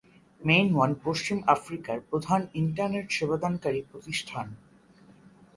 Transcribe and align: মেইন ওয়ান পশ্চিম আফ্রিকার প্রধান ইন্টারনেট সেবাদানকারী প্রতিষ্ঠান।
মেইন 0.41 0.67
ওয়ান 0.75 0.91
পশ্চিম 1.05 1.37
আফ্রিকার 1.55 1.97
প্রধান 2.09 2.41
ইন্টারনেট 2.61 3.07
সেবাদানকারী 3.17 3.81
প্রতিষ্ঠান। 3.91 4.47